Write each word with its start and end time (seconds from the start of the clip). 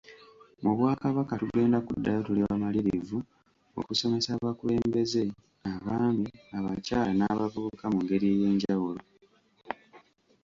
Mu 0.61 0.71
Bwakabaka 0.77 1.33
tugenda 1.41 1.77
kuddayo 1.85 2.19
tuli 2.27 2.41
bamalirivu 2.47 3.19
okusomesa 3.79 4.29
abakulembeze, 4.33 5.23
abaami, 5.71 6.27
abakyala 6.57 7.11
n'abavubuka 7.15 7.85
mu 7.93 7.99
ngeri 8.03 8.27
ey'enjawulo. 8.33 9.01